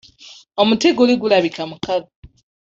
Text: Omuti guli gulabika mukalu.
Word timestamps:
Omuti 0.61 0.87
guli 0.97 1.13
gulabika 1.21 1.61
mukalu. 1.69 2.05